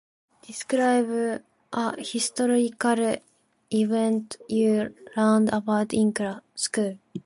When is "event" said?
3.69-4.35